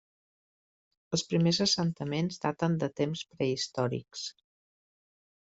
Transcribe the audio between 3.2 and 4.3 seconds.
prehistòrics.